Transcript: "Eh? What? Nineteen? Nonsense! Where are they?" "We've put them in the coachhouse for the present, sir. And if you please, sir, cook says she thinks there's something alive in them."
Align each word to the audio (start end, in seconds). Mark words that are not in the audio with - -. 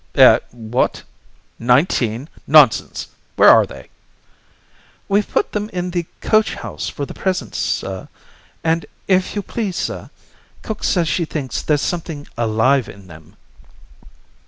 "Eh? 0.15 0.39
What? 0.49 1.03
Nineteen? 1.59 2.27
Nonsense! 2.47 3.09
Where 3.35 3.49
are 3.49 3.67
they?" 3.67 3.89
"We've 5.07 5.29
put 5.29 5.51
them 5.51 5.69
in 5.69 5.91
the 5.91 6.07
coachhouse 6.21 6.89
for 6.89 7.05
the 7.05 7.13
present, 7.13 7.53
sir. 7.53 8.07
And 8.63 8.87
if 9.07 9.35
you 9.35 9.43
please, 9.43 9.75
sir, 9.75 10.09
cook 10.63 10.83
says 10.83 11.07
she 11.07 11.25
thinks 11.25 11.61
there's 11.61 11.83
something 11.83 12.27
alive 12.35 12.89
in 12.89 13.05
them." 13.09 13.35